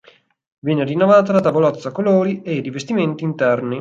Viene 0.57 0.83
rinnovata 0.83 1.31
la 1.31 1.41
tavolozza 1.41 1.91
colori 1.91 2.41
e 2.41 2.55
i 2.55 2.61
rivestimenti 2.61 3.23
interni. 3.23 3.69